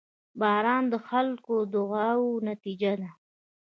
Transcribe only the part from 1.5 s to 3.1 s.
د دعاوو نتیجه ده.